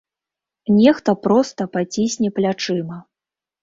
[0.77, 2.97] Нехта проста пацісне плячыма.